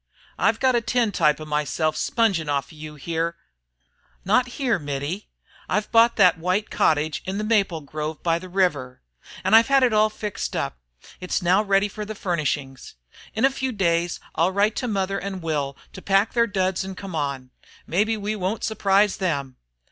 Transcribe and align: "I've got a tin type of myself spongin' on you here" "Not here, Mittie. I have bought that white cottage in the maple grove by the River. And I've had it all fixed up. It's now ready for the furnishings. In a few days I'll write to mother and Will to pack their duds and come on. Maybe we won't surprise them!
"I've 0.39 0.59
got 0.59 0.73
a 0.73 0.81
tin 0.81 1.11
type 1.11 1.39
of 1.39 1.47
myself 1.47 1.95
spongin' 1.95 2.49
on 2.49 2.63
you 2.69 2.95
here" 2.95 3.35
"Not 4.25 4.47
here, 4.57 4.79
Mittie. 4.79 5.29
I 5.69 5.75
have 5.75 5.91
bought 5.91 6.15
that 6.15 6.39
white 6.39 6.71
cottage 6.71 7.21
in 7.27 7.37
the 7.37 7.43
maple 7.43 7.81
grove 7.81 8.23
by 8.23 8.39
the 8.39 8.49
River. 8.49 9.03
And 9.43 9.55
I've 9.55 9.67
had 9.67 9.83
it 9.83 9.93
all 9.93 10.09
fixed 10.09 10.55
up. 10.55 10.79
It's 11.19 11.43
now 11.43 11.61
ready 11.61 11.87
for 11.87 12.03
the 12.03 12.15
furnishings. 12.15 12.95
In 13.35 13.45
a 13.45 13.51
few 13.51 13.71
days 13.71 14.19
I'll 14.33 14.51
write 14.51 14.75
to 14.77 14.87
mother 14.87 15.19
and 15.19 15.39
Will 15.43 15.77
to 15.93 16.01
pack 16.01 16.33
their 16.33 16.47
duds 16.47 16.83
and 16.83 16.97
come 16.97 17.13
on. 17.13 17.51
Maybe 17.85 18.17
we 18.17 18.35
won't 18.35 18.63
surprise 18.63 19.17
them! 19.17 19.57